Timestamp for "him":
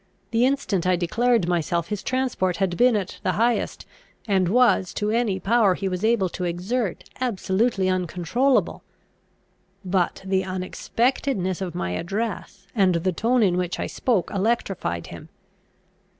15.05-15.29